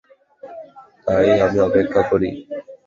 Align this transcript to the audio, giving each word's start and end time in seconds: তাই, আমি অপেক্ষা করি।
তাই, 1.05 1.27
আমি 1.45 1.57
অপেক্ষা 1.59 2.01
করি। 2.11 2.29